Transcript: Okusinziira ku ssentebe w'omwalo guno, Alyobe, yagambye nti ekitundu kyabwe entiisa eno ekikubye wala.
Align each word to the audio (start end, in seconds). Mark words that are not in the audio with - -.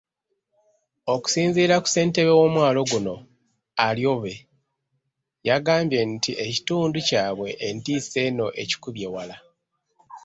Okusinziira 1.13 1.75
ku 1.83 1.87
ssentebe 1.89 2.31
w'omwalo 2.39 2.81
guno, 2.91 3.15
Alyobe, 3.87 4.33
yagambye 5.47 5.99
nti 6.13 6.31
ekitundu 6.45 6.97
kyabwe 7.07 7.49
entiisa 7.67 8.19
eno 8.27 8.47
ekikubye 8.61 9.07
wala. 9.13 9.37